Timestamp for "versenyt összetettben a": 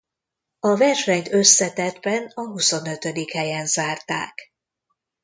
0.77-2.41